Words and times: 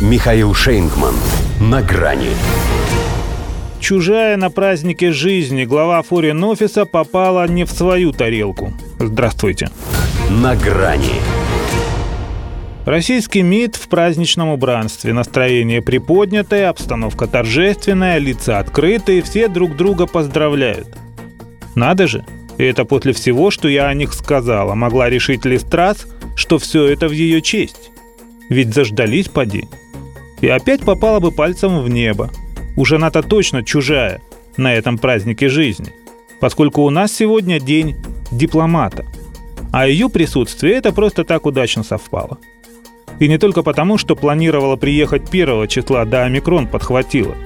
Михаил 0.00 0.54
Шейнгман. 0.54 1.14
На 1.60 1.82
грани. 1.82 2.30
Чужая 3.80 4.38
на 4.38 4.48
празднике 4.48 5.12
жизни 5.12 5.66
глава 5.66 6.00
форин 6.00 6.42
офиса 6.42 6.86
попала 6.86 7.46
не 7.46 7.64
в 7.64 7.70
свою 7.70 8.12
тарелку. 8.12 8.72
Здравствуйте. 8.98 9.68
На 10.30 10.56
грани. 10.56 11.20
Российский 12.86 13.42
МИД 13.42 13.76
в 13.76 13.88
праздничном 13.88 14.48
убранстве. 14.48 15.12
Настроение 15.12 15.82
приподнятое, 15.82 16.70
обстановка 16.70 17.26
торжественная, 17.26 18.16
лица 18.16 18.58
открытые, 18.58 19.20
все 19.20 19.48
друг 19.48 19.76
друга 19.76 20.06
поздравляют. 20.06 20.88
Надо 21.74 22.08
же, 22.08 22.24
и 22.56 22.64
это 22.64 22.86
после 22.86 23.12
всего, 23.12 23.50
что 23.50 23.68
я 23.68 23.88
о 23.88 23.94
них 23.94 24.14
сказала, 24.14 24.74
могла 24.74 25.10
решить 25.10 25.44
Листрас, 25.44 26.06
что 26.36 26.58
все 26.58 26.86
это 26.86 27.06
в 27.06 27.12
ее 27.12 27.42
честь. 27.42 27.90
Ведь 28.48 28.74
заждались 28.74 29.28
поди 29.28 29.68
и 30.40 30.48
опять 30.48 30.82
попала 30.82 31.20
бы 31.20 31.32
пальцем 31.32 31.82
в 31.82 31.88
небо. 31.88 32.30
Уж 32.76 32.92
она-то 32.92 33.22
точно 33.22 33.62
чужая 33.62 34.22
на 34.56 34.74
этом 34.74 34.98
празднике 34.98 35.48
жизни, 35.48 35.92
поскольку 36.40 36.82
у 36.82 36.90
нас 36.90 37.12
сегодня 37.12 37.60
день 37.60 37.96
дипломата. 38.30 39.04
А 39.72 39.86
ее 39.86 40.08
присутствие 40.08 40.74
это 40.74 40.92
просто 40.92 41.24
так 41.24 41.46
удачно 41.46 41.82
совпало. 41.82 42.38
И 43.18 43.28
не 43.28 43.38
только 43.38 43.62
потому, 43.62 43.98
что 43.98 44.16
планировала 44.16 44.76
приехать 44.76 45.28
первого 45.28 45.68
числа, 45.68 46.04
да 46.04 46.24
омикрон 46.24 46.66
подхватила, 46.66 47.36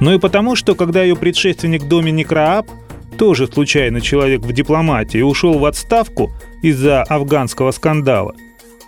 но 0.00 0.12
и 0.12 0.18
потому, 0.18 0.56
что 0.56 0.74
когда 0.74 1.02
ее 1.02 1.16
предшественник 1.16 1.84
Доминик 1.84 2.32
Рааб, 2.32 2.68
тоже 3.16 3.46
случайно 3.46 4.00
человек 4.00 4.40
в 4.40 4.52
дипломатии, 4.52 5.20
ушел 5.22 5.58
в 5.58 5.64
отставку 5.64 6.32
из-за 6.62 7.02
афганского 7.02 7.70
скандала, 7.70 8.34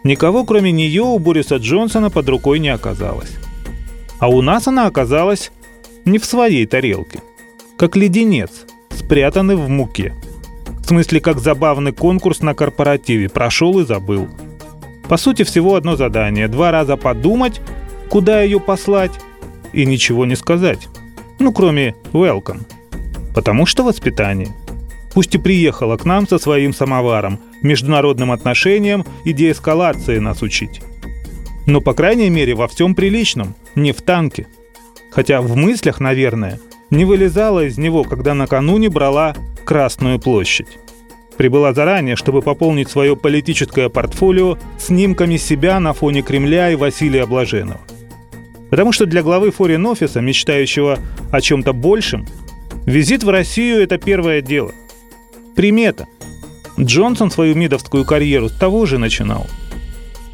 Никого, 0.07 0.45
кроме 0.45 0.71
нее, 0.71 1.03
у 1.03 1.19
Бориса 1.19 1.57
Джонсона 1.57 2.11
под 2.11 2.29
рукой 2.29 2.61
не 2.61 2.69
оказалось. 2.69 3.33
А 4.21 4.29
у 4.29 4.41
нас 4.41 4.69
она 4.69 4.87
оказалась 4.87 5.51
не 6.05 6.19
в 6.19 6.25
своей 6.25 6.65
тарелке. 6.65 7.23
Как 7.77 7.97
леденец, 7.97 8.67
спрятанный 8.91 9.57
в 9.57 9.69
муке. 9.69 10.15
В 10.79 10.87
смысле, 10.87 11.19
как 11.19 11.41
забавный 11.41 11.91
конкурс 11.91 12.41
на 12.41 12.55
корпоративе. 12.55 13.29
Прошел 13.29 13.81
и 13.81 13.85
забыл. 13.85 14.29
По 15.09 15.17
сути, 15.17 15.43
всего 15.43 15.75
одно 15.75 15.97
задание. 15.97 16.47
Два 16.47 16.71
раза 16.71 16.97
подумать, 16.97 17.61
куда 18.09 18.43
ее 18.43 18.61
послать, 18.61 19.19
и 19.73 19.85
ничего 19.85 20.25
не 20.25 20.37
сказать. 20.37 20.87
Ну, 21.41 21.53
кроме 21.53 21.97
«welcome». 22.13 22.61
Потому 23.35 23.67
что 23.67 23.83
воспитание– 23.83 24.55
пусть 25.17 25.35
и 25.35 25.39
приехала 25.39 25.97
к 25.97 26.05
нам 26.05 26.29
со 26.29 26.39
своим 26.39 26.75
самоваром, 26.75 27.41
международным 27.63 28.33
отношениям 28.33 29.07
и 29.25 29.33
деэскалации 29.33 30.19
нас 30.19 30.43
учить. 30.43 30.83
Но, 31.65 31.81
по 31.81 31.95
крайней 31.95 32.29
мере, 32.29 32.55
во 32.55 32.69
всем 32.69 32.95
приличном, 32.95 33.55
не 33.75 33.93
в 33.93 34.03
танке. 34.03 34.47
Хотя 35.11 35.41
в 35.41 35.57
мыслях, 35.57 36.01
наверное, 36.01 36.61
не 36.91 37.07
вылезала 37.07 37.65
из 37.65 37.79
него, 37.79 38.05
когда 38.05 38.35
накануне 38.35 38.91
брала 38.91 39.35
Красную 39.65 40.19
площадь. 40.19 40.79
Прибыла 41.39 41.73
заранее, 41.73 42.17
чтобы 42.17 42.43
пополнить 42.43 42.91
свое 42.91 43.17
политическое 43.17 43.89
портфолио 43.89 44.59
снимками 44.79 45.39
себя 45.39 45.81
на 45.81 45.95
фоне 45.95 46.21
Кремля 46.21 46.73
и 46.73 46.77
Василия 46.77 47.25
Блаженова. 47.25 47.81
Потому 48.69 48.93
что 48.93 49.07
для 49.07 49.23
главы 49.23 49.51
форин-офиса, 49.51 50.21
мечтающего 50.21 50.99
о 51.33 51.41
чем-то 51.41 51.73
большем, 51.73 52.27
визит 52.85 53.25
в 53.25 53.31
Россию– 53.31 53.79
это 53.83 53.97
первое 53.97 54.43
дело– 54.43 54.73
Примета. 55.57 56.07
Джонсон 56.79 57.31
свою 57.31 57.55
мидовскую 57.55 58.05
карьеру 58.05 58.51
с 58.51 58.53
того 58.53 58.85
же 58.85 58.99
начинал. 58.99 59.47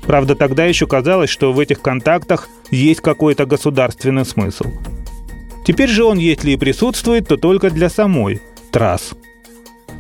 Правда, 0.05 0.35
тогда 0.35 0.65
еще 0.65 0.89
казалось, 0.89 1.31
что 1.31 1.53
в 1.53 1.61
этих 1.61 1.81
контактах 1.81 2.49
есть 2.73 3.01
какой-то 3.01 3.47
государственный 3.47 4.25
смысл. 4.25 4.73
Теперь 5.65 5.89
же 5.89 6.03
он, 6.03 6.19
если 6.19 6.51
и 6.51 6.57
присутствует, 6.57 7.29
то 7.29 7.37
только 7.37 7.71
для 7.71 7.89
самой 7.89 8.43
трасс. 8.73 9.13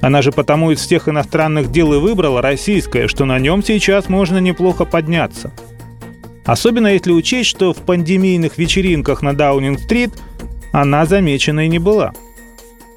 Она 0.00 0.22
же 0.22 0.32
потому 0.32 0.72
из 0.72 0.80
всех 0.80 1.08
иностранных 1.08 1.70
дел 1.70 1.94
и 1.94 1.98
выбрала 1.98 2.42
российское, 2.42 3.06
что 3.06 3.24
на 3.24 3.38
нем 3.38 3.62
сейчас 3.62 4.08
можно 4.08 4.38
неплохо 4.38 4.84
подняться. 4.84 5.52
Особенно 6.44 6.88
если 6.88 7.12
учесть, 7.12 7.48
что 7.48 7.72
в 7.72 7.76
пандемийных 7.82 8.58
вечеринках 8.58 9.22
на 9.22 9.36
Даунинг-стрит 9.36 10.10
она 10.72 11.06
замечена 11.06 11.66
и 11.66 11.68
не 11.68 11.78
была– 11.78 12.12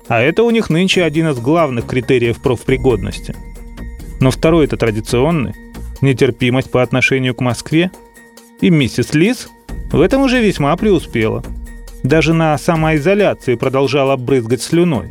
а 0.07 0.21
это 0.21 0.43
у 0.43 0.49
них 0.49 0.69
нынче 0.69 1.03
один 1.03 1.29
из 1.29 1.39
главных 1.39 1.85
критериев 1.85 2.39
профпригодности. 2.39 3.35
Но 4.19 4.31
второй 4.31 4.65
это 4.65 4.77
традиционный– 4.77 5.53
нетерпимость 6.01 6.71
по 6.71 6.81
отношению 6.81 7.35
к 7.35 7.41
Москве. 7.41 7.91
И 8.61 8.69
миссис 8.69 9.13
Лис 9.13 9.49
в 9.91 9.99
этом 9.99 10.23
уже 10.23 10.41
весьма 10.41 10.75
преуспела. 10.77 11.43
Даже 12.03 12.33
на 12.33 12.57
самоизоляции 12.57 13.55
продолжала 13.55 14.15
брызгать 14.15 14.61
слюной. 14.61 15.09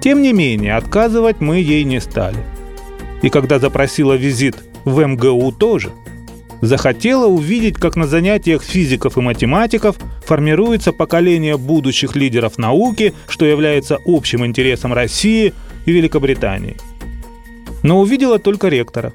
Тем 0.00 0.22
не 0.22 0.32
менее, 0.32 0.76
отказывать 0.76 1.40
мы 1.40 1.58
ей 1.58 1.84
не 1.84 2.00
стали. 2.00 2.38
И 3.22 3.30
когда 3.30 3.58
запросила 3.58 4.14
визит 4.14 4.56
в 4.84 5.04
МГУ 5.04 5.52
тоже– 5.52 5.92
захотела 6.64 7.26
увидеть, 7.26 7.76
как 7.76 7.96
на 7.96 8.06
занятиях 8.06 8.62
физиков 8.62 9.16
и 9.16 9.20
математиков 9.20 9.96
формируется 10.24 10.92
поколение 10.92 11.56
будущих 11.56 12.16
лидеров 12.16 12.58
науки, 12.58 13.14
что 13.28 13.44
является 13.44 13.98
общим 14.06 14.44
интересом 14.44 14.92
России 14.92 15.52
и 15.86 15.92
Великобритании. 15.92 16.76
Но 17.82 18.00
увидела 18.00 18.38
только 18.38 18.68
ректора. 18.68 19.12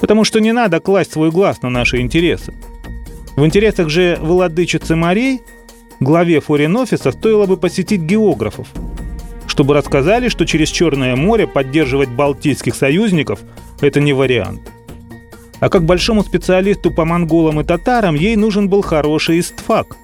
Потому 0.00 0.24
что 0.24 0.40
не 0.40 0.52
надо 0.52 0.78
класть 0.78 1.12
свой 1.12 1.30
глаз 1.30 1.60
на 1.62 1.70
наши 1.70 1.98
интересы. 1.98 2.54
В 3.36 3.44
интересах 3.44 3.88
же 3.88 4.16
владычицы 4.20 4.94
морей 4.94 5.40
главе 5.98 6.40
форин-офиса 6.40 7.10
стоило 7.10 7.46
бы 7.46 7.56
посетить 7.56 8.02
географов, 8.02 8.68
чтобы 9.48 9.74
рассказали, 9.74 10.28
что 10.28 10.46
через 10.46 10.68
Черное 10.68 11.16
море 11.16 11.48
поддерживать 11.48 12.10
балтийских 12.10 12.76
союзников– 12.76 13.40
это 13.80 14.00
не 14.00 14.12
вариант– 14.12 14.60
а 15.60 15.68
как 15.68 15.84
большому 15.84 16.22
специалисту 16.22 16.90
по 16.90 17.04
монголам 17.04 17.60
и 17.60 17.64
татарам 17.64 18.14
ей 18.14 18.36
нужен 18.36 18.68
был 18.68 18.82
хороший 18.82 19.40
истфак. 19.40 19.96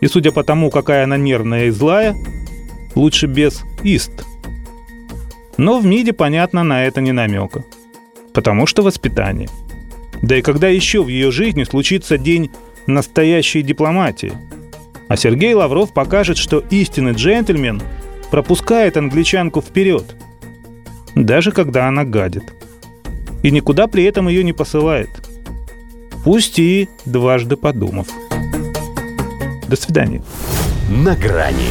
И 0.00 0.06
судя 0.06 0.32
по 0.32 0.44
тому, 0.44 0.70
какая 0.70 1.04
она 1.04 1.16
нервная 1.16 1.66
и 1.66 1.70
злая, 1.70 2.14
лучше 2.94 3.26
без 3.26 3.62
ист. 3.82 4.12
Но 5.56 5.78
в 5.78 5.86
МИДе, 5.86 6.12
понятно, 6.12 6.64
на 6.64 6.84
это 6.84 7.00
не 7.00 7.12
намека. 7.12 7.64
Потому 8.32 8.66
что 8.66 8.82
воспитание. 8.82 9.48
Да 10.20 10.36
и 10.36 10.42
когда 10.42 10.68
еще 10.68 11.02
в 11.02 11.08
ее 11.08 11.30
жизни 11.30 11.64
случится 11.64 12.18
день 12.18 12.50
настоящей 12.86 13.62
дипломатии? 13.62 14.32
А 15.08 15.16
Сергей 15.16 15.54
Лавров 15.54 15.92
покажет, 15.92 16.36
что 16.36 16.58
истинный 16.70 17.12
джентльмен 17.12 17.80
пропускает 18.30 18.96
англичанку 18.96 19.60
вперед, 19.60 20.16
даже 21.14 21.52
когда 21.52 21.86
она 21.88 22.04
гадит 22.04 22.52
и 23.44 23.50
никуда 23.50 23.86
при 23.88 24.04
этом 24.04 24.26
ее 24.26 24.42
не 24.42 24.54
посылает. 24.54 25.10
Пусть 26.24 26.58
и 26.58 26.88
дважды 27.04 27.56
подумав. 27.56 28.08
До 29.68 29.76
свидания. 29.76 30.22
На 30.88 31.14
грани 31.14 31.68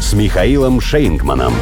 с 0.00 0.12
Михаилом 0.12 0.80
Шейнгманом. 0.80 1.52